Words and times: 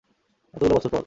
এতগুলো 0.53 0.73
বছর 0.77 0.89
পর! 0.89 0.99